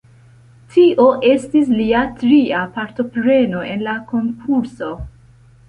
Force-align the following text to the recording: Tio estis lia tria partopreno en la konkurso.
Tio 0.75 1.03
estis 1.31 1.69
lia 1.81 2.01
tria 2.23 2.63
partopreno 2.79 3.63
en 3.75 3.87
la 3.91 3.97
konkurso. 4.11 4.93